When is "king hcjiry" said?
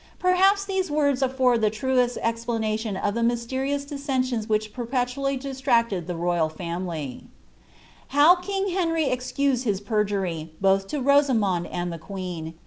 8.41-9.11